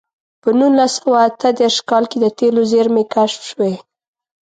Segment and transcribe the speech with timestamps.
[0.41, 3.73] په نولس سوه اته دېرش کال کې د تېلو زېرمې کشف شوې.